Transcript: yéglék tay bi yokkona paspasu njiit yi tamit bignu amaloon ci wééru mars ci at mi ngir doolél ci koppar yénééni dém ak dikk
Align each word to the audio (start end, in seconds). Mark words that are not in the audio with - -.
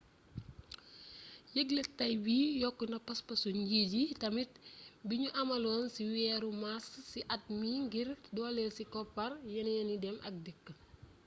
yéglék 1.55 1.89
tay 1.97 2.13
bi 2.23 2.35
yokkona 2.61 2.97
paspasu 3.07 3.49
njiit 3.59 3.89
yi 3.99 4.03
tamit 4.21 4.51
bignu 5.07 5.29
amaloon 5.41 5.83
ci 5.93 6.01
wééru 6.13 6.49
mars 6.63 6.89
ci 7.09 7.19
at 7.33 7.43
mi 7.59 7.69
ngir 7.85 8.09
doolél 8.35 8.69
ci 8.77 8.83
koppar 8.93 9.31
yénééni 9.53 9.95
dém 10.03 10.17
ak 10.27 10.35
dikk 10.45 10.65